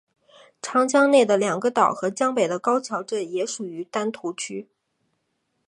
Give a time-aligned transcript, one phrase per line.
[0.63, 4.67] 长江内的两个岛和江北的高桥镇也属于丹徒区。